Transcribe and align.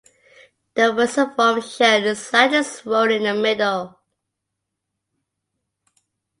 The 0.73 0.95
fusiform 0.95 1.61
shell 1.61 2.03
is 2.05 2.25
slightly 2.25 2.63
swollen 2.63 3.11
in 3.11 3.21
the 3.21 3.35
middle. 3.35 3.99